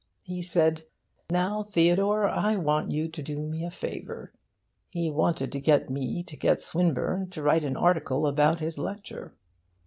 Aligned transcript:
He 0.23 0.41
said 0.41 0.85
"Now, 1.29 1.61
Theodore, 1.61 2.27
I 2.27 2.55
want 2.55 2.91
you 2.91 3.07
to 3.09 3.21
do 3.21 3.37
me 3.43 3.63
a 3.63 3.69
favour." 3.69 4.33
He 4.89 5.11
wanted 5.11 5.51
to 5.51 5.61
get 5.61 5.91
me 5.91 6.23
to 6.23 6.35
get 6.35 6.59
Swinburne 6.59 7.29
to 7.29 7.43
write 7.43 7.63
an 7.63 7.77
article 7.77 8.25
about 8.25 8.61
his 8.61 8.79
lecture. 8.79 9.35